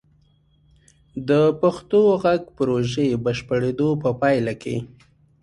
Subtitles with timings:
[1.27, 1.31] د
[1.61, 4.75] پښتو غږ پروژې بشپړیدو په پایله کې: